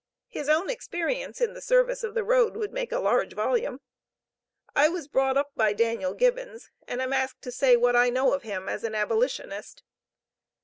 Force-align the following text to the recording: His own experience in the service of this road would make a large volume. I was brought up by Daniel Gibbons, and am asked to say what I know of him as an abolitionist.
His 0.29 0.49
own 0.49 0.67
experience 0.71 1.39
in 1.41 1.53
the 1.53 1.61
service 1.61 2.03
of 2.03 2.15
this 2.15 2.23
road 2.23 2.55
would 2.57 2.73
make 2.73 2.91
a 2.91 2.97
large 2.97 3.33
volume. 3.33 3.81
I 4.75 4.89
was 4.89 5.07
brought 5.07 5.37
up 5.37 5.51
by 5.55 5.73
Daniel 5.73 6.15
Gibbons, 6.15 6.71
and 6.87 7.03
am 7.03 7.13
asked 7.13 7.43
to 7.43 7.51
say 7.51 7.77
what 7.77 7.95
I 7.95 8.09
know 8.09 8.33
of 8.33 8.41
him 8.41 8.67
as 8.67 8.83
an 8.83 8.95
abolitionist. 8.95 9.83